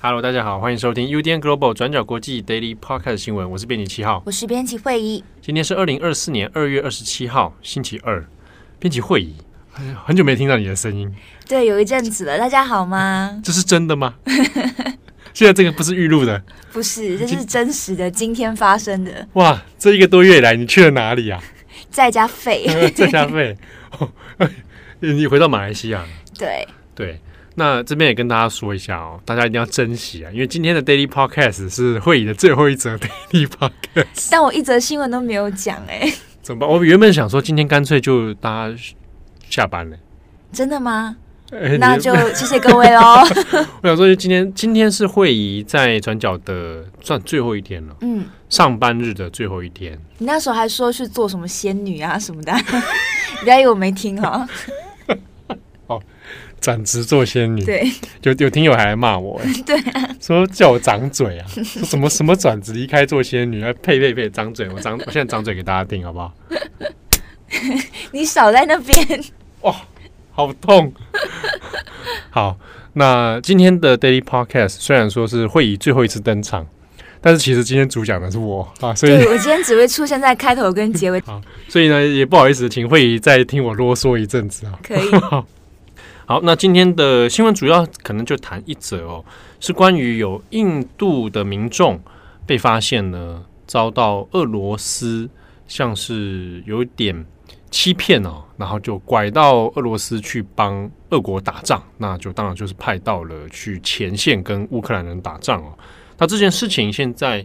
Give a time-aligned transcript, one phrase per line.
[0.00, 5.22] Hello，大家好，欢迎收听 UDN Global 转角国际 Daily Podcast 新闻，我是编辑七号，我是编辑慧仪。
[5.42, 8.26] 今天是二零二四年二月二十七号，星期二。
[8.78, 9.34] 编辑慧仪，
[10.04, 11.08] 很久没听到你的声音。
[11.46, 12.36] 对，有一阵子了。
[12.38, 13.40] 大家好吗？
[13.44, 14.14] 这是真的吗？
[15.32, 16.42] 现在这个不是预录的，
[16.72, 19.28] 不是，这是真实的，今天发生的。
[19.34, 21.40] 哇，这一个多月以来，你去了哪里啊？
[21.90, 23.56] 在家废， 在家废。
[24.98, 26.04] 你回到马来西亚？
[26.36, 27.20] 对对。
[27.54, 32.96] 那这边也跟大家说一下哦，大家一定要珍惜啊，因为今天的 Daily Podcast 是会议的最后一则
[33.30, 34.28] Daily Podcast。
[34.30, 36.12] 但我一则新闻都没有讲哎。
[36.40, 36.68] 怎么办？
[36.68, 38.76] 我原本想说今天干脆就大家
[39.48, 39.96] 下班了。
[40.52, 41.16] 真的吗？
[41.50, 43.00] 欸、那就 谢谢各位喽。
[43.80, 47.96] 我想说，今天今天是会议在转角的算最后一天了。
[48.02, 49.98] 嗯，上班日的最后一天。
[50.18, 52.52] 你那时候还说去做什么仙女啊什么的，
[53.42, 54.46] 不要以为我没听哈。
[55.86, 55.98] 哦，
[56.60, 57.90] 转职做仙女，对，
[58.24, 66.30] 有有听友还来骂我，对、啊，说叫我长嘴啊，说什么什么转职离开做仙女，呸呸呸，长嘴，我长，我现在长嘴给大家听好不好？
[68.12, 69.24] 你少在那边，
[69.62, 69.74] 哇，
[70.32, 70.92] 好痛。
[72.30, 72.56] 好，
[72.92, 76.66] 那今天的 Daily Podcast 虽然说是慧仪最后一次登场，
[77.20, 81.20] 但是其实今天主讲的是我啊，所以我今天只会出现在开头跟结尾。
[81.26, 84.78] 好，所以呢也不好意思，请慧仪再听我啰嗦一阵子啊。
[84.82, 85.10] 可以。
[86.26, 89.24] 好，那今天的新闻主要可能就谈一则哦，
[89.60, 91.98] 是关于有印度的民众
[92.46, 95.28] 被发现呢，遭到俄罗斯
[95.66, 97.24] 像是有点
[97.70, 105.76] 欺骗哦，然后就拐到俄罗斯去帮俄国打仗，那就当然就是派到了去前线跟乌克兰人打仗哦。
[106.18, 107.44] 那这件事情现在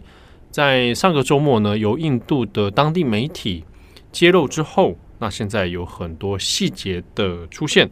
[0.50, 3.64] 在上个周末呢，由印度的当地媒体
[4.10, 7.88] 揭露之后，那现在有很多细节的出现。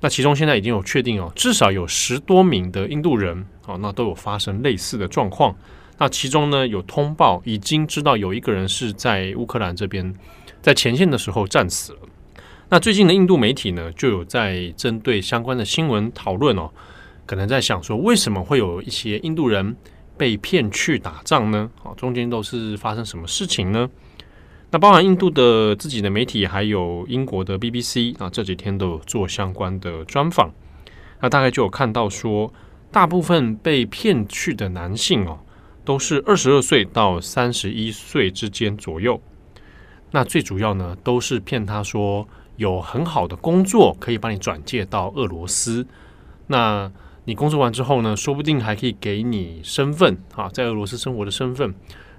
[0.00, 5.56] 那其中现在已经有确定哦，至少有十多名的印度人哦，那都有发生类似的状况。
[5.98, 10.14] 那其中呢，有通报已经知道有一个人是在乌克兰这边
[10.60, 11.98] 在前线的时候战死了。
[12.70, 16.70] 那最近的印度媒体呢，就有在针对相关的新闻讨论哦，
[17.24, 19.74] 可能在想说，为什么会有一些印度人
[20.16, 21.70] 被骗去打仗呢？
[21.82, 23.88] 哦，中间都是发生什么事情呢？
[24.70, 30.52] 那包含印度的自己的媒体，还有英国的 BBC 啊，这几天都有做相关的专访。
[31.20, 32.52] 那大概就有看到说，
[32.92, 35.38] 大部分被骗去的男性哦，
[35.86, 39.18] 都是二十二岁到三十一岁之间左右。
[40.10, 42.26] 那最主要呢，都是骗他说
[42.56, 45.86] 有很好的工作可以帮你转介到俄罗斯。
[46.46, 46.90] 那
[47.24, 51.74] 你工作完之后呢，说不定还可以给你身份啊，在俄罗斯生活的身份。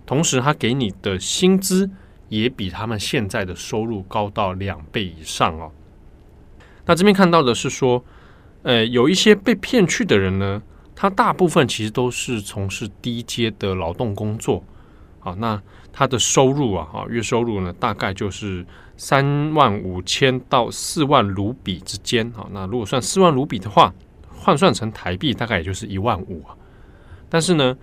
[0.05, 1.89] 同时，他给你的薪资。
[2.29, 5.71] 也比他们现在的收入高到两倍以上哦。
[6.85, 8.06] 那这边看到的是说，
[8.61, 10.61] 呃，有一些被骗去的人呢，
[10.95, 14.63] 他大部分其实都是从事低阶的劳动工作。
[15.19, 15.59] 好，那
[15.91, 18.66] 他的收入啊，哈，月收入呢，大概就是
[18.97, 22.31] 三万五千到四万卢比之间。
[22.31, 23.94] 好，那如果算四万卢比的话，
[24.27, 26.55] 换算成台币大概也就是一万五啊。
[27.29, 27.77] 但是呢，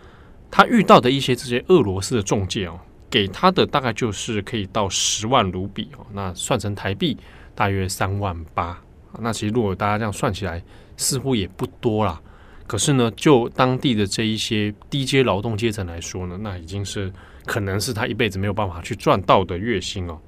[0.50, 2.78] 他遇到的一些这些俄罗斯的中介哦。
[3.08, 7.16] 给他的大概就是可以到十万卢比哦，那算成台币
[7.54, 8.76] 大约三万八。
[9.20, 10.60] 那其实如果大家这样算起来，
[10.96, 12.20] 似乎也不多啦。
[12.66, 17.10] 可是呢，就当地的这一些低阶劳动阶层来说呢，那已经是
[17.46, 20.18] 可能是他一辈子没有办法去赚到的月薪哦。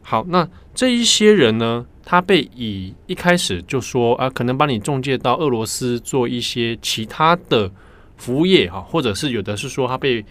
[0.00, 7.70] 好，那这一些人呢，他被以一开始就说啊，可能把你中介到俄罗斯做一些其他的
[8.16, 10.24] 服务业哈，或者是有的是说他被。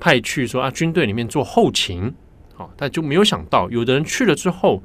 [0.00, 2.14] 派去说啊，军队里面做后勤，
[2.54, 4.80] 好，但就没有想到，有的人去了之后，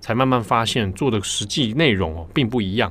[0.00, 2.90] 才慢慢发现做的实际内容哦，并不一样。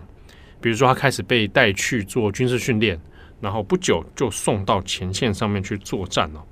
[0.62, 3.02] 比如说，他开始被带去做军事训练，
[3.42, 6.44] 然后不久就送到前线上面去作战了。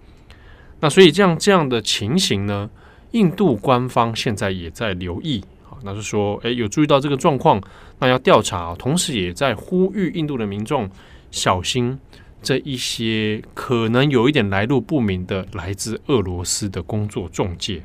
[0.84, 2.70] 那所以这样这样的情形呢，
[3.12, 7.62] 印度官方现在也在留意，好，那是说，诶，有注意到这个状况，
[8.00, 10.90] 那要调查，同时也在呼吁印度的民众
[11.32, 11.98] 小心。
[12.42, 17.82] 这一些可能有一点来路不明的来自俄罗斯的工作中介。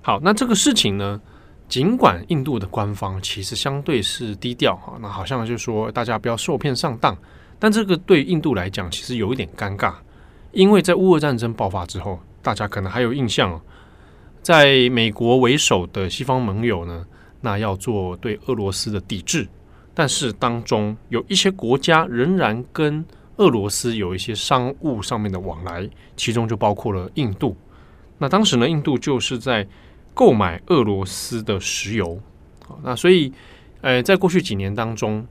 [0.00, 1.20] 好，那这个事情呢，
[1.68, 7.14] 尽管印度的官方其实相对是低调哈，那好像就说大家不要受骗上当，
[7.58, 9.92] 但这个对印度来讲其实有一点尴尬，
[10.52, 13.60] 因为在乌俄战争爆发之后，大家可能还有印象，
[14.42, 17.04] 在美国为首的西方盟友呢，
[17.40, 19.46] 那要做对俄罗斯的抵制，
[19.94, 23.04] 但是当中有一些国家仍然跟
[23.36, 27.56] 俄罗斯有一些商务上面的往来，其中就包括了印度。
[28.18, 29.66] 那当时呢，印度就是在
[30.14, 32.20] 购买俄罗斯的石油。
[32.82, 33.32] 那所以，
[33.80, 35.24] 呃，在过去几年当中，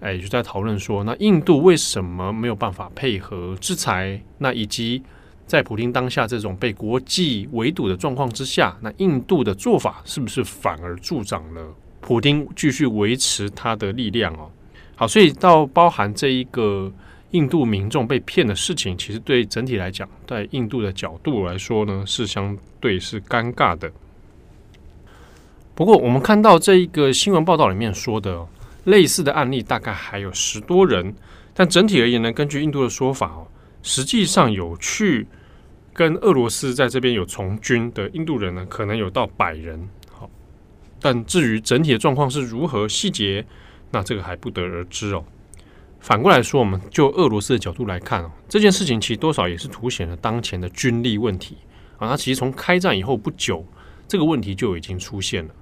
[0.00, 4.20] 哎，就在讨论说，那印度为什么没有办法配合制裁？
[4.38, 5.02] 那以及
[5.44, 14.48] 在普丁当下这种被国际围堵的状况之下，那印度的做法是不是反而助长了普丁继续维持他的力量哦？
[14.94, 16.92] 好，所以到包含这一个
[17.32, 23.90] 印度民众被骗的事情，其实对整体来讲，在印度的角度来说呢，是相对是尴尬的。
[25.74, 28.46] 不过，我们看到这一个新闻报道里面说的。
[28.84, 31.14] 类似的案例大概还有十多人，
[31.52, 33.46] 但整体而言呢，根据印度的说法哦，
[33.82, 35.26] 实际上有去
[35.92, 39.88] 跟俄罗斯在这边有从军的印度人呢，可能有到百人。
[40.10, 40.30] 好，
[41.00, 43.44] 但至于整体的状况是如何细节，
[43.90, 45.22] 那这个还不得而知哦。
[46.00, 51.58] 反过来说，我们就俄罗斯的角度来看哦，这件事情其实多少也是凸显了当前的军力问题
[51.98, 52.08] 啊。
[52.08, 53.66] 它其实从开战以后不久，
[54.06, 55.54] 这个问题就已经出现了。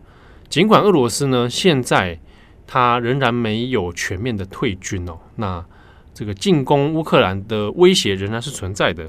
[0.48, 2.20] 尽管俄罗斯呢现在。
[2.66, 5.64] 他仍然没有全面的退军哦，那
[6.12, 9.08] 这个进攻乌克兰的威胁仍然是存在的。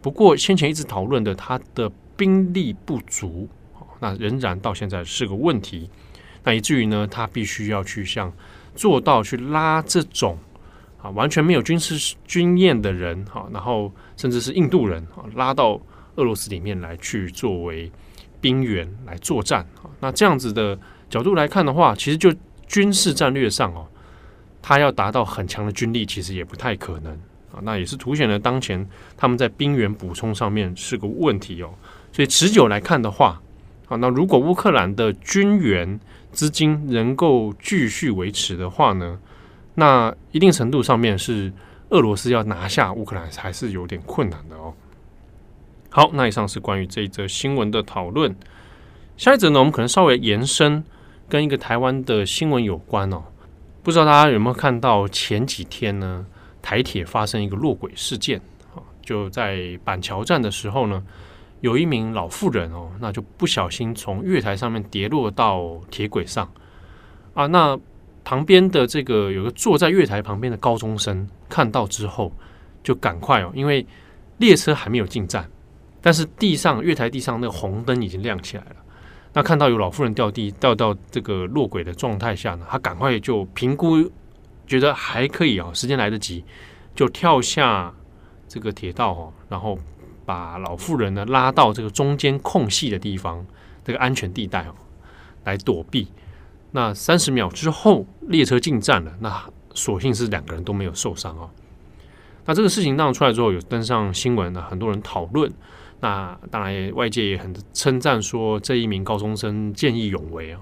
[0.00, 3.48] 不过先前一直讨论的他的兵力不足，
[3.98, 5.90] 那仍然到现在是个问题。
[6.44, 8.32] 那以至于呢，他必须要去像
[8.76, 10.38] 做到去拉这种
[11.00, 15.80] 啊完全没有军事经验的人哈，然后甚至是印度人啊拉到
[16.16, 17.90] 俄罗斯里面来去作为
[18.40, 19.90] 兵员来作战啊。
[19.98, 22.32] 那这样子的角度来看的话，其实就。
[22.66, 23.86] 军事战略上哦，
[24.62, 27.12] 他要达到很强的军力，其实也不太可能
[27.52, 27.60] 啊。
[27.62, 31.74] 那也是凸显了当前他们在兵员补充上面是个问题哦。
[32.12, 33.40] 所以持久来看的话，
[33.88, 35.98] 啊，那如果乌克兰的军援
[36.32, 39.18] 资金能够继续维持的话呢，
[39.74, 41.52] 那一定程度上面是
[41.90, 44.72] 俄罗斯要拿下乌克兰还是有点困难的哦。
[45.90, 48.34] 好，那以上是关于这一则新闻的讨论。
[49.16, 50.82] 下一则呢，我们可能稍微延伸。
[51.34, 53.20] 跟一个台湾的新闻有关哦，
[53.82, 56.24] 不知道大家有没有看到前几天呢，
[56.62, 58.40] 台铁发生一个落轨事件
[58.72, 61.02] 啊，就在板桥站的时候呢，
[61.60, 66.48] 有一名老妇人哦，那就不小心从月台上面跌落到铁轨上
[67.34, 67.76] 啊，那
[68.22, 72.32] 旁边的这个有个坐在月台旁边的高中生看到之后，
[72.84, 73.84] 就赶快哦，因为
[74.36, 75.50] 列车还没有进站，
[76.00, 78.76] 但是地上月台地上那个红灯已经亮起来了。
[79.36, 84.08] 那看到有老妇人掉地掉到这个落轨的状态下呢，他赶快就评估，
[84.64, 86.44] 觉得还可以啊，时间来得及，
[86.94, 87.92] 就跳下
[88.46, 89.76] 这个铁道哦，然后
[90.24, 93.44] 把老妇人呢拉到这个中间空隙的地方，
[93.84, 94.74] 这个安全地带哦，
[95.42, 96.06] 来躲避。
[96.70, 99.44] 那三十秒之后，列车进站了，那
[99.74, 101.50] 所幸是两个人都没有受伤哦。
[102.46, 105.52] 那这个事情闹出来之后，有登上新闻呢，很多人讨论。
[106.04, 110.60] 那当然，外界也很称赞说这一名高中生见义勇为啊。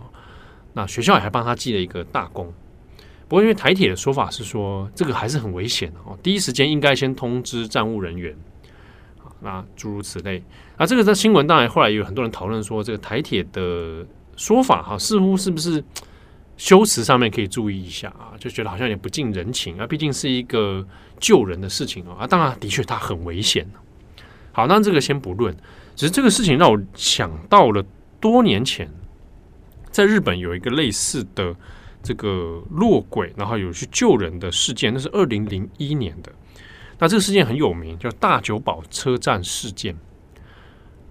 [0.73, 2.47] 那学校也还帮他记了一个大功。
[3.27, 8.33] 不过因为台铁的说法是说这个还是很危险哦，第一时间应该先通知站务人员
[9.19, 9.27] 啊。
[9.41, 10.41] 那诸如此类。
[10.79, 14.07] 那这个在新闻当然后来也有很多人讨论说，这个台铁的
[14.37, 15.83] 说法哈，似乎是不是
[16.57, 18.39] 修辞上面可以注意一下啊？
[18.39, 20.87] 就觉得好像也不近人情啊，毕竟是一个
[21.19, 22.29] 救人的事情啊。
[22.29, 23.69] 当然的确它很危险。
[24.53, 25.57] 好，那这个先不论，
[25.97, 27.85] 只是这个事情让我想到了
[28.21, 28.91] 多年前，
[29.91, 31.57] 在日本有一个类似的
[32.03, 36.31] 这个落轨，然后有去救人的事件，那是二零零一年的。
[36.99, 39.97] 那这个事件很有名，叫大久保车站事件。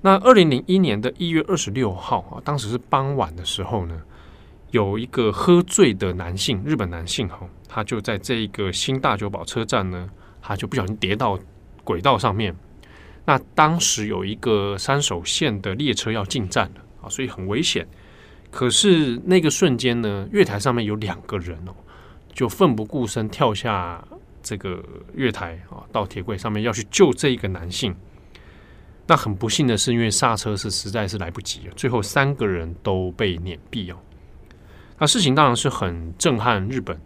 [0.02, 4.02] 那二零零一年的一月二十六号啊，当时是傍晚的时候呢，
[4.72, 10.10] 有一个喝醉的男性，日本男性哈，他就在这一个新大久保车站呢，
[10.42, 11.38] 他就不小心跌到
[11.84, 12.56] 轨道上面。
[13.24, 17.88] 那当时有一个山手线的列车要进站了啊，所以很危险。
[18.50, 21.72] 可是那个瞬间呢，月台上面有两个人哦，
[22.34, 24.04] 就奋不顾身跳下
[24.42, 27.96] 这个月台啊，到铁轨上面要去救这一个男性。
[29.06, 33.98] 那很不幸的是，因为刹车是实在是来不及了，最后三个人都被碾毙哦。
[34.98, 37.00] 那事情当然是很震撼日本，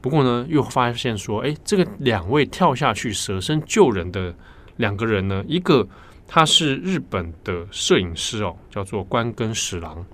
[0.00, 4.34] 不过呢，又发现说，哎，这个两位跳下去舍身救人的。
[4.80, 5.86] 两个人呢，一个
[6.26, 10.04] 他是日本的摄影师哦，叫做关根史郎，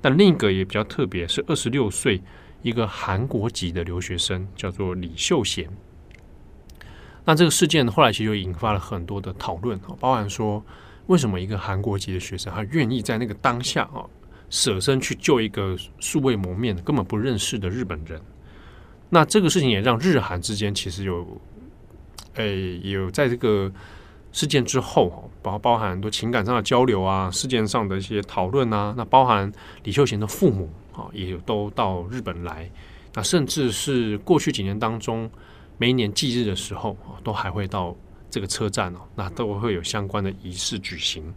[0.00, 2.20] 但另一个也比较特别，是二十六岁
[2.62, 5.68] 一个韩国籍的留学生，叫做李秀贤。
[7.24, 10.62] 那这个事件后来其实就引发了很多的讨论，包含说
[11.06, 14.04] 为什么一个韩国籍的学生他愿意在那个当下啊
[14.48, 18.20] 舍身去救一个素未谋面、根本不认识的日本人。
[19.08, 21.40] 那这个事情也让日韩之间其实有，
[22.34, 23.70] 诶，有在这个
[24.32, 28.94] 事件之后，包包含很多情感上的交流啊，事件上的一些讨论啊。
[28.96, 29.50] 那包含
[29.82, 32.70] 李秀贤的父母啊，也都到日本来。
[33.14, 35.28] 那甚至是过去几年当中，
[35.78, 37.96] 每一年忌日的时候，都还会到
[38.30, 41.34] 这个车站哦，那都会有相关的仪式举行。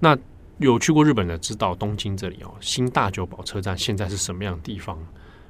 [0.00, 0.18] 那
[0.58, 4.98] 有去过日本的知道东京这里哦，新大久保车站现在是什么样的地方？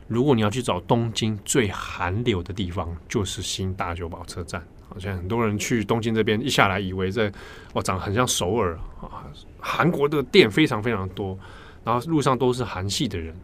[0.08, 4.62] 如果你要去找东京最韩流的地方，就是新大久保车站。
[4.92, 7.32] 好像很多人去东京这边一下来，以为在
[7.72, 9.24] 哦，长得很像首尔啊，
[9.58, 11.38] 韩国的店非常非常多，
[11.82, 13.34] 然后路上都是韩系的人。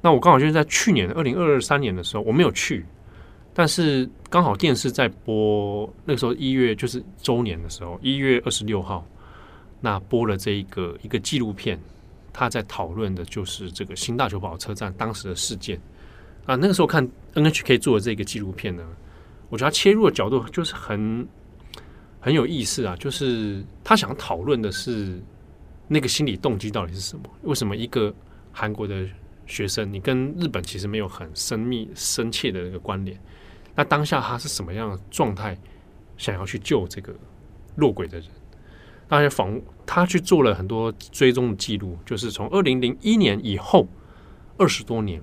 [0.00, 2.84] 那我刚好就是在去年二零二三年的时候，我没有去，
[3.54, 9.06] 但是刚好电视在播，那个时候一月就是周年的时候，一月二十六号，
[9.80, 11.78] 那播了这一个一个纪录片。
[12.36, 15.80] 他在讨论的就是这个新大久保车站当时的事件
[16.46, 16.56] 啊。
[16.56, 18.82] 那个时候看 NHK 做的这个纪录片呢，
[19.54, 21.24] 我觉得他切入的角度就是很
[22.18, 22.96] 很有意思啊。
[22.96, 25.22] 就是他想讨论的是
[25.86, 27.22] 那个心理动机到底是什么？
[27.42, 28.12] 为什么一个
[28.50, 29.06] 韩国的
[29.46, 33.16] 学生，你跟日本其实没有很深密、深切的那个关联？
[33.76, 35.56] 那当下他是什么样的状态，
[36.16, 37.14] 想要去救这个
[37.76, 38.28] 落轨的人？
[39.08, 43.86] 那些访他去做了很多追踪的记录，就是从二零零一年以后
[44.58, 45.22] 二十多年，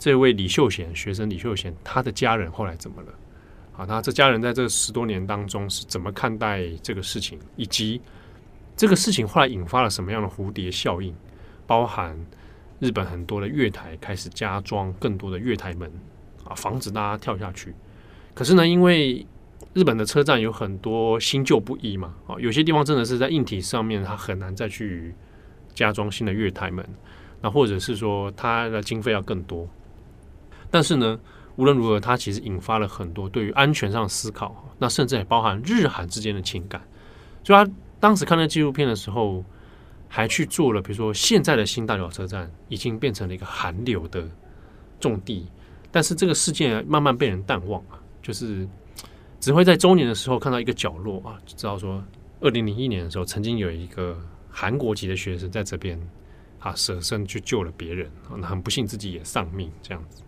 [0.00, 3.14] 这位李秀贤学生李秀贤，他的家人后来怎么了？
[3.76, 8.00] 啊，那这家人在这十多年当中是怎么看待这个事情，以及
[8.76, 11.14] 这个事情后来引发了什么样的蝴蝶效应？
[11.66, 12.16] 包含
[12.78, 15.90] 日本很多的月台开始加装更多的月台门
[16.44, 17.74] 啊，防止大家跳下去。
[18.34, 19.26] 可是呢，因为
[19.74, 25.14] 日本的车站有很多新旧不一嘛，啊，有些地方真的是在硬体上面，它很难再去
[25.74, 26.86] 加装新的月台门，
[27.42, 29.68] 那或者是说它的经费要更多。
[30.70, 31.18] 但是呢，
[31.56, 36.80] 无论如何，它其实引发了很多对于安全上的思考，那甚至也包含日韩之间的情感。
[37.42, 39.44] 所以他当时看那纪录片的时候，
[40.08, 44.28] 还去做了，比如说现在的新大久保车站已经变成了一个韩流的
[45.00, 45.46] 重地，
[45.90, 48.68] 但是这个事件慢慢被人淡忘啊，就是。
[49.38, 52.02] 只会在周年的时候看到一个角落啊，知道说，
[52.40, 54.18] 二零零一年的时候，曾经有一个
[54.50, 56.00] 韩国籍的学生在这边
[56.58, 60.22] 啊舍身去救了别人，那很不幸自己也丧命这样子。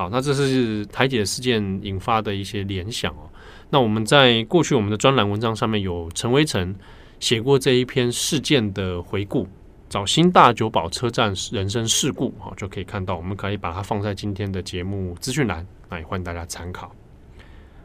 [0.00, 3.28] 好，那这是台铁事件引发的一些联想哦。
[3.68, 6.74] 那我们在过去我们的专栏文章上面有陈威成
[7.18, 9.46] 写过这一篇事件的回顾，
[9.90, 16.90] 找新大久保车站人身事故啊，就可以看到，我们可以把它放在今天的节目资讯栏，那也欢迎大家参考。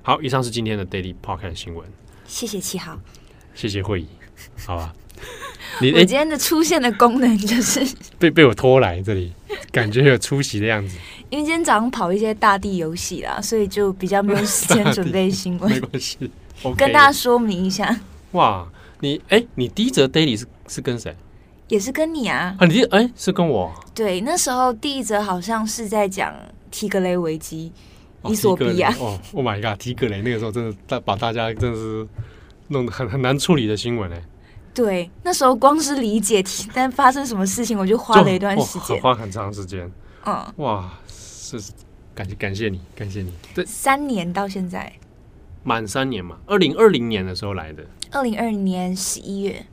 [0.01, 1.86] 好，以上是今天的 Daily Podcast 新闻。
[2.24, 2.98] 谢谢七号，
[3.53, 4.07] 谢谢会议，
[4.65, 4.93] 好吧。
[5.81, 7.81] 你我今天的出现的功能就是
[8.17, 9.34] 被被我拖来这里，
[9.71, 10.97] 感觉有出席的样子。
[11.29, 15.69] 因为今天早上跑一些大地游戏啦，所以就比较没有时间准备新闻。
[15.71, 16.17] 没关系
[16.63, 18.00] ，okay、跟大家说明一下。
[18.31, 18.67] 哇，
[19.00, 21.15] 你哎、欸，你第一则 Daily 是是跟谁？
[21.67, 22.55] 也是跟你啊？
[22.59, 23.74] 啊，你哎、欸、是跟我？
[23.93, 26.33] 对，那时候第一则好像是在讲
[26.69, 27.71] 提格雷危机。
[28.27, 29.79] 伊索比亚哦，Oh my god！
[29.79, 32.07] 提格雷那个时候真的大把大家真的是
[32.69, 34.19] 弄得很很难处理的新闻哎。
[34.75, 39.89] 对，那时候光是理解题， 但发生什么事情，我就花了一段时间，花很长时间。
[40.25, 41.58] 嗯，哇，是
[42.13, 43.34] 感谢感谢你，感谢你。
[43.53, 44.91] 对，三年到现在，
[45.63, 47.84] 满三年嘛，二零二零年的时候来的。
[48.12, 49.65] 二零二零年十一月。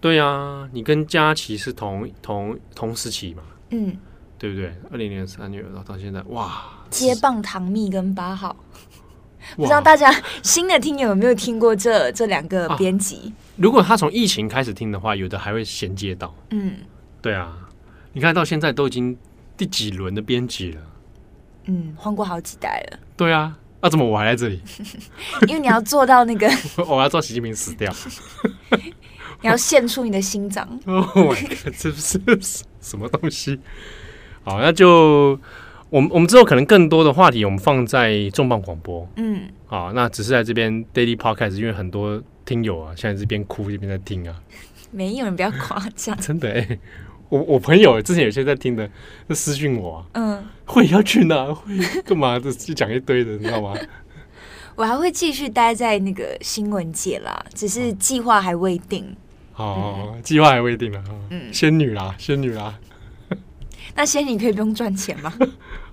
[0.00, 3.42] 对啊，你跟佳琪是同同同时期嘛？
[3.70, 3.96] 嗯，
[4.38, 4.72] 对不对？
[4.90, 6.62] 二零年三月，然后到现在，哇。
[6.88, 8.56] 接棒唐蜜跟八号，
[9.56, 13.16] 不知道大家新的听友有没有听过这这两个编辑？
[13.16, 16.34] 啊，如果他从疫情开始听的话，有的还会衔接到。
[16.50, 16.76] 嗯，
[17.20, 17.56] 对啊，
[18.12, 19.16] 你看到现在都已经
[19.56, 20.80] 第几轮的编辑了？
[21.66, 22.98] 嗯，换过好几代了。
[23.16, 24.60] 对啊，那，啊，怎么我还在这里？
[25.48, 26.50] 因为你要做到那个，
[26.86, 27.92] 我要做习近平死掉，
[29.42, 30.66] 你要献出你的心脏。
[30.86, 31.36] 哦，oh，
[31.78, 32.18] 这是
[32.80, 33.58] 什么东西？
[34.42, 35.38] 好，那就。
[35.90, 39.06] 我们我们之后可能更多的话题，我们放在重磅广播。
[39.16, 44.40] 嗯，好，那只是在这边 Daily Podcast，因为很多听友啊，现在这边哭一边在听啊。
[44.92, 46.78] 没有人不要夸张， 真的哎、欸，
[47.28, 48.88] 我我朋友之前有些在听的，
[49.28, 51.52] 就私讯我、啊，嗯，会要去哪？
[51.52, 52.38] 会干嘛？
[52.38, 53.74] 就就讲一堆的，你知道吗？
[54.76, 59.14] 我还会继续待在那个新闻界啦，只是计划还未定。
[59.56, 61.04] 哦，计划、嗯、还未定啊。
[61.30, 62.78] 嗯，仙女啦，仙女啦。
[63.94, 65.32] 那仙女可以不用赚钱吗？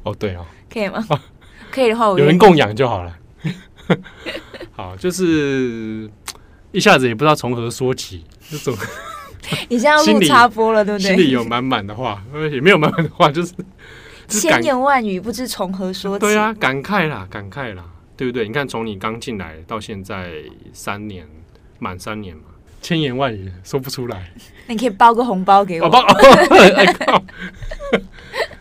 [0.09, 1.05] 哦，对哦，可以吗？
[1.09, 1.21] 啊、
[1.71, 3.17] 可以的话我， 有人供养就好了。
[4.75, 6.09] 好，就是
[6.71, 8.75] 一下子也不知道从何说起，这种
[9.69, 11.15] 你现在要录插播了，对不对？
[11.15, 12.21] 心里有满满的话，
[12.51, 13.53] 也没有满满的话，就是，
[14.27, 16.25] 就是千言万语不知从何说起。
[16.25, 17.85] 对啊，感慨啦，感慨啦，
[18.15, 18.47] 对不对？
[18.47, 20.31] 你看，从你刚进来到现在
[20.73, 21.25] 三年，
[21.79, 22.43] 满三年嘛，
[22.81, 24.31] 千言万语说不出来。
[24.67, 25.89] 你可以包个红包给我。
[25.89, 26.05] 包，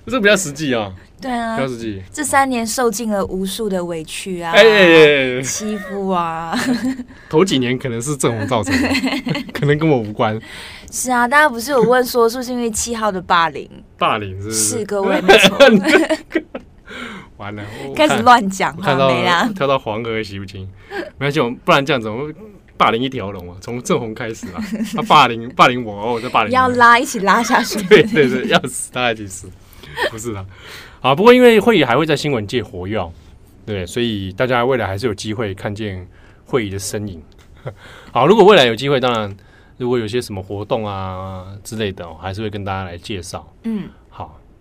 [0.07, 0.95] 这比较实际啊。
[1.21, 1.59] 对啊。
[2.13, 6.59] 这三年受尽了无数的委屈啊，哎哎哎哎欺负啊。
[7.29, 8.89] 头几年可能是正红造成的，
[9.53, 10.39] 可能跟我无关。
[10.91, 13.69] 是啊，大家不是有问说是不是因为七号的霸凌？
[13.99, 14.53] 霸凌是？
[14.53, 15.59] 是各位没错。
[17.37, 17.63] 完了，
[17.95, 20.67] 开始乱讲，看到没啦，跳到黄河洗不清，
[21.19, 22.35] 没关系，我们不然这样子，我们
[22.79, 29.51] 霸凌一条龙啊，从正红开始啊，他霸凌霸凌我，我再霸凌，要拉一起拉下去，对对对，要死大家一起死，
[30.11, 30.47] 不是的，
[31.07, 33.01] 啊，不过因为会议还会在新闻界活跃，
[33.65, 36.05] 对，所以大家未来还是有机会看见
[36.45, 37.23] 会议的身影。
[38.11, 39.33] 好，如果未来有机会，当然
[39.77, 43.47] 如果有些什么活动啊之类的，还是会跟大家来介绍。
[43.63, 43.89] 嗯。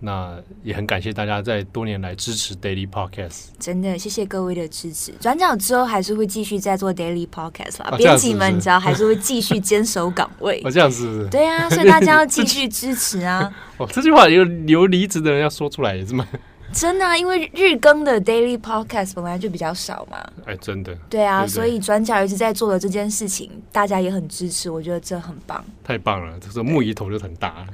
[0.05, 5.11] 那也很感谢大家在多年来支持 Daily Podcast，真的谢谢各位的支持。
[5.19, 10.61] 转角之后还是会继续在做 Daily Podcast 吧，编辑们你知道还是会继续坚守岗位。
[10.63, 11.27] 哦，这样是不是？
[11.29, 13.51] 对啊，所以大家要继续支持啊。
[13.77, 16.27] 哦，这句话有有离职的人要说出来也是吗？
[16.75, 20.17] 真的啊，因为日更的 Daily Podcast 本来就比较少嘛。
[20.45, 20.93] 哎，真的。
[21.09, 25.63] 对啊，对对，所以转角一直在做的这件事情，大家也很支持，我觉得这很棒。
[25.85, 27.65] 太棒了，这个木仪头就很大。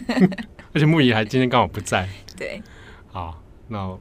[0.74, 2.62] 而且木仪还今天刚好不在，对，
[3.10, 3.96] 好，那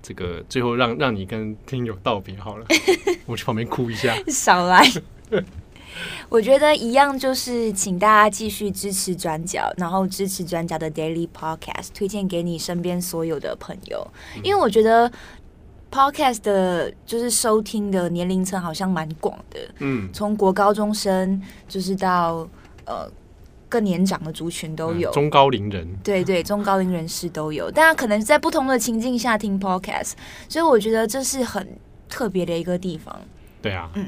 [0.00, 2.66] 这个最后让让你跟听友道别好了，
[3.26, 4.86] 我去旁边哭一下，少来。
[6.28, 14.06] 我觉得一样，就是请大家继续支持转角，然后支持转角的 Daily Podcast，推荐给你身边所有的朋友，
[14.36, 15.10] 嗯、因为我觉得
[15.90, 22.48] Podcast 的就是收听的年龄层好像蛮广的，嗯，从国高中生就是到
[22.86, 23.10] 呃。
[23.70, 30.14] 更年长的族群都有，嗯、中高龄人，对对，中高龄人士都有，大家可能在不同的情境下听 podcast，
[30.48, 31.64] 所以我觉得这是很
[32.08, 33.16] 特别的一个地方。
[33.62, 34.06] 对啊，嗯，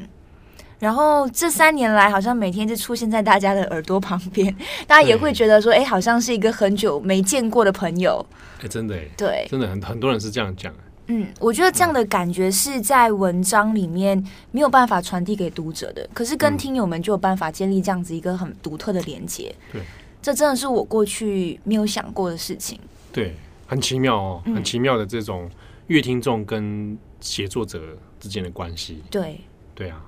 [0.83, 4.53] 然后这三年来，好像每天就出现在大家的耳朵旁边，
[4.85, 8.27] 大家也会觉得说，哎，好像是一个很久没见过的朋友。
[8.61, 10.75] 哎，真的，对，真的很很多人是这样讲。
[11.07, 19.55] 嗯，我觉得这样的感觉是在文章里面没有办法传递给读者的，可是跟听友们就有办法建立这样子一个很独特的连接。
[19.71, 19.81] 对，
[20.21, 22.77] 这真的是我过去没有想过的事情。
[23.13, 23.37] 对，
[23.69, 25.49] 很奇妙哦，很奇妙的这种
[25.87, 27.81] 乐听众跟写作者
[28.19, 29.01] 之间的关系。
[29.09, 29.41] 对，
[29.77, 30.03] 对啊。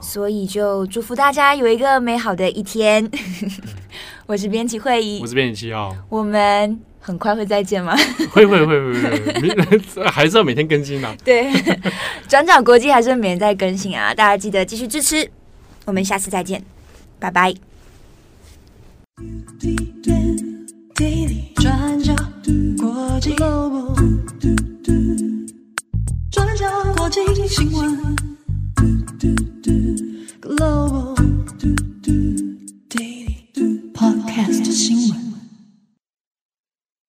[0.00, 3.10] 所以就祝福大家有一个美好的一天。
[4.26, 6.80] 我是编辑慧仪，我是编辑七号，我们。
[7.00, 7.96] 很快会再见吗？
[8.32, 11.16] 会会会会会，还是要每天更新嘛、啊？
[11.24, 11.50] 对，
[12.28, 14.12] 转角国际还是每天在更新啊！
[14.12, 15.30] 大家记得继续支持，
[15.86, 16.62] 我们下次再见，
[17.18, 17.54] 拜拜。
[21.54, 22.14] 转角
[22.78, 23.34] 国际，
[26.30, 28.37] 转角国际新闻。
[29.18, 31.16] Global
[32.88, 35.27] Daily Podcast 新闻。